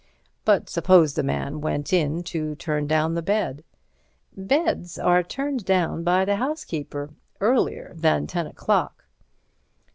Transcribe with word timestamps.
"But 0.45 0.67
suppose 0.67 1.13
the 1.13 1.21
man 1.21 1.61
went 1.61 1.93
in 1.93 2.23
to 2.23 2.55
turn 2.55 2.87
down 2.87 3.13
the 3.13 3.21
bed?" 3.21 3.63
"Beds 4.35 4.97
are 4.97 5.21
turned 5.21 5.63
down 5.63 6.03
by 6.03 6.25
the 6.25 6.37
housekeeper, 6.37 7.11
earlier 7.39 7.93
than 7.95 8.25
ten 8.25 8.47
o'clock." 8.47 9.05